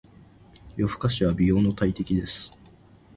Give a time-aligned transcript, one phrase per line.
[0.77, 2.57] 夜更かしは美容の大敵です。